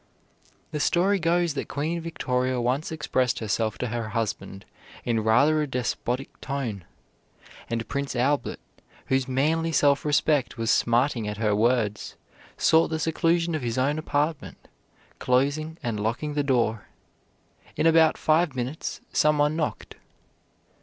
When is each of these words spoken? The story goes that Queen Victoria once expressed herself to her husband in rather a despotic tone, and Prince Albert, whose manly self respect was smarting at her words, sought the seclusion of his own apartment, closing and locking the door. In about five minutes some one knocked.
The 0.71 0.79
story 0.79 1.19
goes 1.19 1.53
that 1.53 1.67
Queen 1.67 2.01
Victoria 2.01 2.59
once 2.59 2.91
expressed 2.91 3.37
herself 3.37 3.77
to 3.77 3.89
her 3.89 4.09
husband 4.09 4.65
in 5.05 5.19
rather 5.23 5.61
a 5.61 5.67
despotic 5.67 6.41
tone, 6.41 6.85
and 7.69 7.87
Prince 7.87 8.15
Albert, 8.15 8.59
whose 9.09 9.27
manly 9.27 9.71
self 9.71 10.03
respect 10.03 10.57
was 10.57 10.71
smarting 10.71 11.27
at 11.27 11.37
her 11.37 11.55
words, 11.55 12.15
sought 12.57 12.87
the 12.87 12.97
seclusion 12.97 13.53
of 13.53 13.61
his 13.61 13.77
own 13.77 13.99
apartment, 13.99 14.67
closing 15.19 15.77
and 15.83 15.99
locking 15.99 16.33
the 16.33 16.41
door. 16.41 16.87
In 17.75 17.85
about 17.85 18.17
five 18.17 18.55
minutes 18.55 19.01
some 19.13 19.37
one 19.37 19.55
knocked. 19.55 19.97